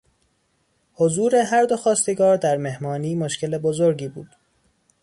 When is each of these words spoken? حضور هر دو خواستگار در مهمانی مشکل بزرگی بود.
حضور 0.93 1.35
هر 1.35 1.63
دو 1.65 1.77
خواستگار 1.77 2.37
در 2.37 2.57
مهمانی 2.57 3.15
مشکل 3.15 3.57
بزرگی 3.57 4.07
بود. 4.07 4.35